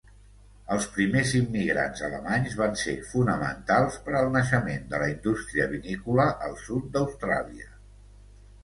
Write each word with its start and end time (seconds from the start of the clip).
Els 0.75 0.85
primers 0.93 1.33
immigrants 1.39 2.01
alemanys 2.07 2.57
van 2.61 2.73
ser 2.85 2.95
fonamentals 3.11 4.01
per 4.07 4.17
al 4.23 4.33
naixement 4.39 4.91
de 4.95 5.03
la 5.05 5.11
indústria 5.15 5.71
vinícola 5.77 6.29
al 6.49 6.61
sud 6.67 6.91
d"Austràlia. 6.99 7.73